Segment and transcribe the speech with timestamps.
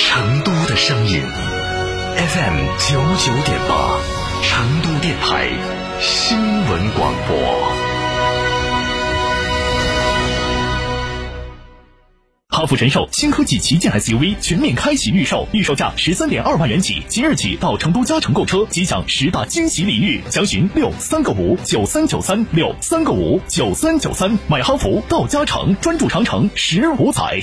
[0.00, 1.20] 成都的声音
[2.16, 3.98] ，FM 九九点八，
[4.44, 5.48] 成都电台
[6.00, 7.36] 新闻广播。
[12.48, 27.42] 哈弗神兽新科技旗舰 SUV 全面开启预售，预售价十三点二万元起，即日起到成都嘉诚购车，即享十大惊喜礼遇，详询六三个五九三九三六三个五九三九三，买哈弗到嘉诚，专注长城十五载。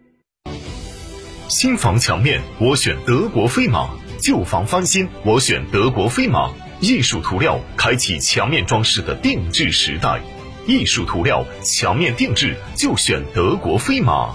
[1.51, 3.89] 新房墙面，我选德国飞马；
[4.21, 6.49] 旧房翻新，我选德国飞马。
[6.79, 10.21] 艺术涂料开启墙面装饰的定制时代，
[10.65, 14.33] 艺术涂料墙面定制就选德国飞马。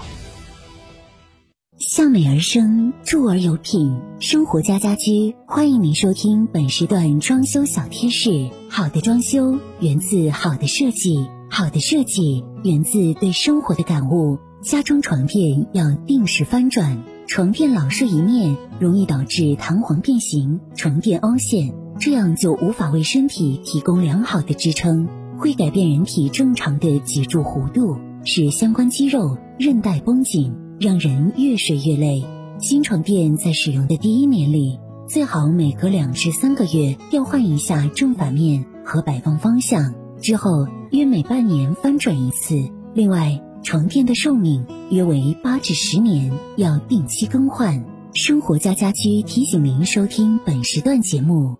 [1.79, 8.29] 向美而生，住而有品，生活家家居欢迎您收听本时段装修小贴士。
[8.69, 11.15] 好的装修源自好的设计，
[11.49, 14.37] 好的设计源自对生活的感悟。
[14.67, 25.07] 家中床垫要定时翻转，床垫老睡一面容易导致弹簧变形、床垫凹陷，这样就无法为身体提供良好的支撑，
[25.37, 32.25] 会改变人体正常的脊柱弧度，使相关肌肉、韧带绷紧，让人越睡越累。
[32.59, 34.77] 新床垫在使用的第一年里，
[35.07, 42.69] 最好每隔两至三个月调换一下正反面和摆放方向，之后约每半年翻转一次。
[42.93, 47.83] 另外，床垫的寿命约为八至十年，要定期更换。
[48.13, 51.57] 生活家家居提醒您收听本时段节目。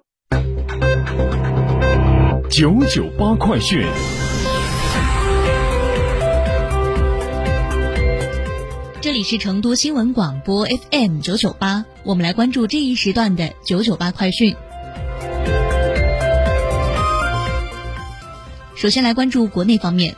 [2.50, 3.86] 九九八快讯。
[9.02, 14.56] 这里是成都新闻广播 FM 九九八，我们来关注这一时段的九九八快讯。
[18.76, 20.16] 首先来关注国内方面。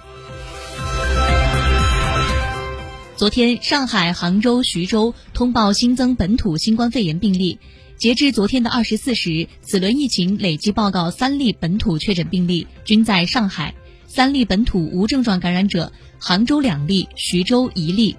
[3.19, 7.59] 昨天，上海、杭州、徐州通报新增本土新冠肺炎病例。
[7.97, 13.73] 截至昨天的二十四时，此轮疫情累计报告三例本土确诊病例，均在上海；
[14.07, 18.15] 三例本土无症状感染者，杭州两例，徐州一例。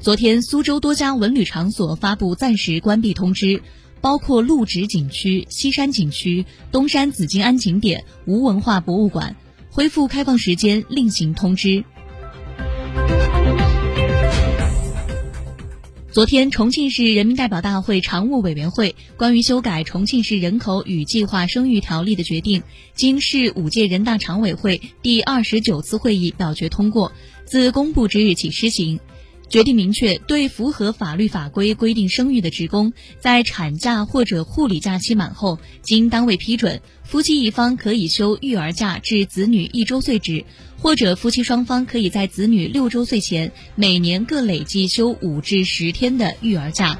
[0.00, 3.62] 昨天，苏州多家文旅场所发布暂时关闭通知，
[4.00, 9.36] 包括陆直景区、西山景区、东山紫金庵景点、吴文化博物馆。
[9.74, 11.82] 恢复开放时间另行通知。
[16.10, 22.62] 昨天，重庆市人民代表大会常务委员会关于修改《重庆市人口与计划生育条例》的决定，
[22.94, 27.10] 经市五届人大常委会第二十九次会议表决通过，
[27.46, 29.00] 自公布之日起施行。
[29.52, 40.46] 决定明确，对符合法律法规规定生育的职工，在产假或者护理假期满后，经单位批准，夫妻一方可以休育儿假至子女一周岁止，
[40.78, 46.98] 或者夫妻双方可以在子女六周岁前，每年各累计休五至十天的育儿假。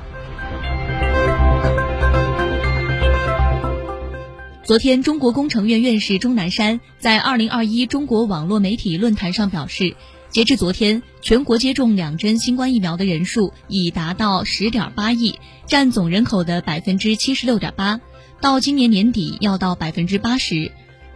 [4.63, 9.97] 昨天，中国工程院院士钟南山在二零二一中国网络媒体论坛上表示。
[10.33, 18.01] 截至昨天，全国接种两针新冠疫苗的人数已达到十点八亿，占总人口的百分之七十六点八。
[18.41, 20.73] 到今年年底要到百分之八十。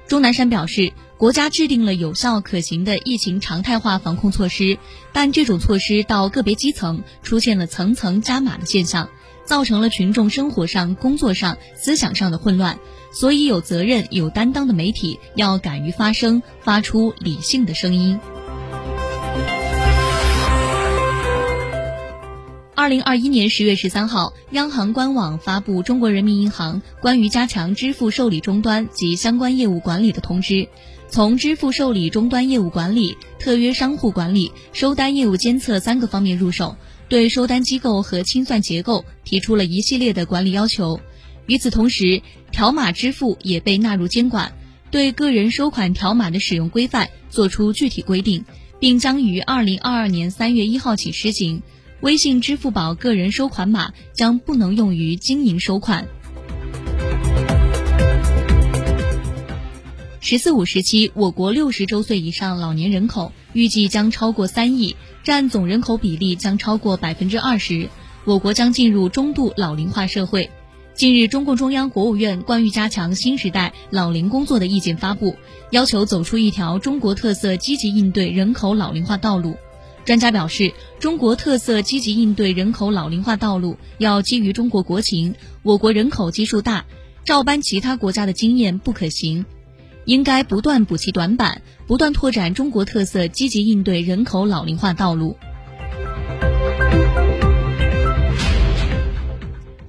[0.07, 4.77] 钟南山表示，国家制定了有效可行的疫情常态化防控措施，
[5.15, 9.09] 但这种措施到个别基层出现了层层加码的现象，
[9.47, 12.79] 造成了群众生活上、工作上、思想上的混乱。
[13.13, 18.21] 所以，有责任、有担当的媒体要敢于发声，发出理性的声音。
[22.87, 30.55] 二零二一年十月十三号，央行官网发布《中国人民银行关于加强支付受理终端及相关业务管理的通知》。
[31.09, 36.77] 从支付受理终端业务管理、特约商户管理、收单业务监测三个方面入手，
[37.09, 41.01] 对收单机构和清算结构提出了一系列的管理要求。
[41.47, 42.23] 与此同时，
[42.53, 44.53] 条码支付也被纳入监管，
[44.93, 48.45] 对个人收款条码的使用规范作出具体规定，
[48.79, 51.65] 并将于二零二二年三月一号起施行。
[52.01, 56.07] 微信、支付宝个人收款码将不能用于经营收款。
[60.21, 67.89] “十四五”时期，我国六十周岁以上老年人口预计将超过三亿，占总人口比例将超过百分之二十，
[68.25, 70.51] 我国将进入中度老龄化社会。
[70.95, 75.37] 近日，中共中央、国务院关于加强新时代老龄工作的意见发布，
[75.71, 79.57] 要求走出一条中国特色积极应对人口老龄化道路。
[80.07, 86.85] 专家表示，中国特色积极应对人口老龄化道路要基于中国国情，我国人口基数大，
[87.25, 89.45] 照搬其他国家的经验不可行，
[90.05, 95.37] 应该不断补齐短板，不断拓展中国特色积极应对人口老龄化道路。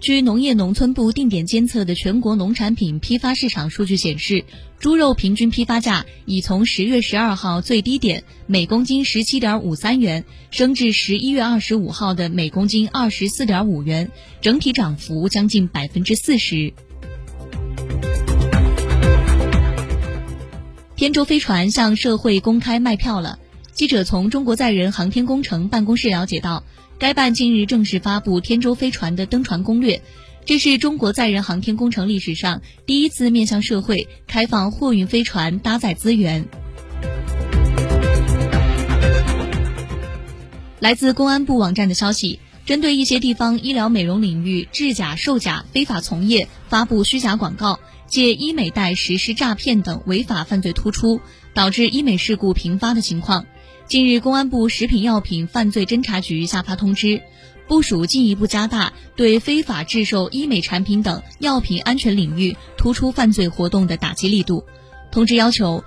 [0.07, 4.45] 据农业农村部定点监测的全国农产品批发市场数据显示，
[4.79, 14.09] 猪肉平均批发价已从十月十二号最低点每公斤十七点五三元升至十一月二十五号的每公斤二十四点五元，
[14.39, 16.71] 整体涨幅将近百分之四十。
[20.95, 23.39] 天舟飞船向社会公开卖票了。
[23.77, 26.63] 记者从中国载人航天工程办公室了解到。
[26.97, 30.01] 该办近日正式发布天舟飞船的登船攻略，
[30.45, 36.47] 这是中国载人航天工程历史上第一次面向社会开放货运飞船搭载资源。
[40.79, 51.21] 来自公安部网站的消息，针对一些地方医疗美容领域制假售假、非法从业、发布虚假广告、借医美贷实施诈骗等违法犯罪突出，
[51.53, 53.45] 导致医美事故频发的情况。
[53.87, 57.21] 近日，公安部食品药品犯罪侦查局下发通知，
[57.69, 64.65] 部署进一步加大对非法制售医美产品等药品安全领域突出犯罪活动的打击力度。
[65.09, 65.85] 通知要求，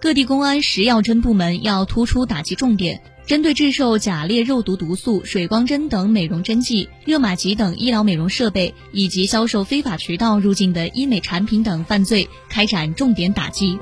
[0.00, 13.76] 各地公安食药侦部门要突出打击重点，针对制售假劣肉毒毒素、水光针等美容针剂、热玛吉等医疗美容设备，以及销售非法渠道入境的医美产品等犯罪开展重点打击。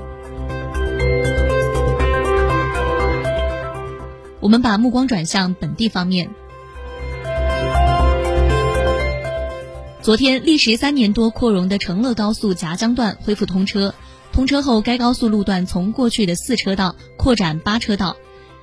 [4.39, 6.29] 我们把目光转向本地方面。
[10.01, 13.93] 昨天，历时三年多扩容的成乐高速夹江段恢复通车。
[14.31, 18.15] 通车后，该高速路段从过去的四车道扩展八车道。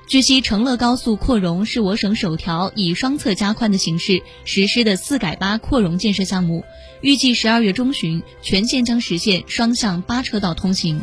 [0.07, 6.63] 据悉，成乐高速扩容是我省首条以双侧加宽的形式实施的四改八扩容建设项目，
[7.01, 11.01] 预计十二月中旬全线将实现双向八车道通行。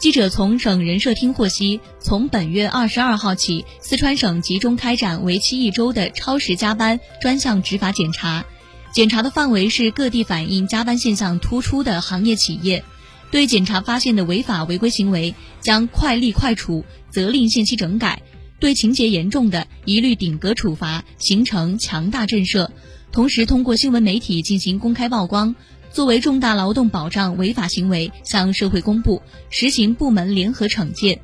[0.00, 8.46] 记者从省人社厅获悉，从本月二十二号起，四川省集中开展为期一周的超时加班专项执法检查，
[8.94, 12.82] 检查的范围是各地反映加班现象突出的行业企业，
[13.30, 18.22] 对检查发现的违法违规行为，将快立快处，责令限期整改；
[18.58, 22.70] 对情节严重的，一律顶格处罚，形成强大震慑。
[23.12, 25.54] 同时，通过新闻媒体进行公开曝光。
[25.92, 31.20] 作为重大劳动保障违法行为向社会公布，实行部门联合惩戒，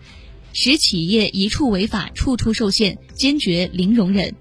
[0.53, 4.35] 使企业一处违法处处受限，坚决零容忍。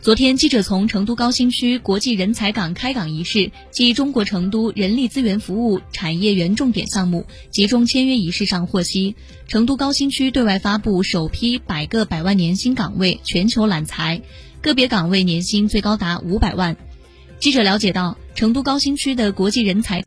[0.00, 9.16] 昨天，记者从成都高新区国际人才港开港仪式暨中国成都人力资源服务产业园重点项目集中签约仪式上获悉，
[9.48, 14.22] 成都高新区对外发布首批百个百万年薪岗位全球揽才。
[14.60, 16.76] 个别岗位年薪最高达五百万。
[17.38, 19.94] 记者了解到，成都高新区的国际人才。